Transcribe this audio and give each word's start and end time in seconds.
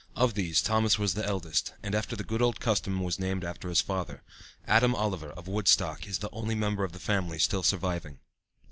Of 0.15 0.33
these 0.33 0.63
Thomas 0.63 0.97
was 0.97 1.13
the 1.13 1.23
eldest, 1.23 1.75
and 1.83 1.93
after 1.93 2.15
the 2.15 2.23
good 2.23 2.41
old 2.41 2.59
custom 2.59 3.01
was 3.01 3.19
named 3.19 3.43
after 3.43 3.69
his 3.69 3.81
father. 3.81 4.23
Adam 4.65 4.95
Oliver, 4.95 5.29
of 5.33 5.47
Woodstock, 5.47 6.07
is 6.07 6.17
the 6.17 6.31
only 6.31 6.55
member 6.55 6.83
of 6.83 6.93
the 6.93 6.97
family 6.99 7.37
still 7.37 7.61
surviving. 7.61 8.17